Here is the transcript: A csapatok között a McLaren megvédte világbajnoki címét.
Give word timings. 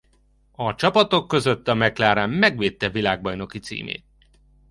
A 0.51 0.75
csapatok 0.75 1.27
között 1.27 1.67
a 1.67 1.75
McLaren 1.75 2.29
megvédte 2.29 2.89
világbajnoki 2.89 3.59
címét. 3.59 4.05